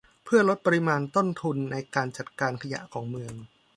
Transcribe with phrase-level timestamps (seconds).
[0.25, 3.33] เพื่อลดปริมาณต้นทุนในการจัดการขยะของเมือง